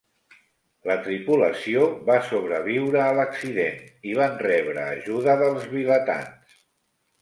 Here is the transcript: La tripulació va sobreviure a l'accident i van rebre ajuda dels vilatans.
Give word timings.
La 0.91 0.95
tripulació 1.07 1.83
va 2.09 2.17
sobreviure 2.31 3.05
a 3.05 3.13
l'accident 3.21 3.87
i 4.15 4.19
van 4.25 4.37
rebre 4.51 4.91
ajuda 4.99 5.41
dels 5.47 5.73
vilatans. 5.79 6.63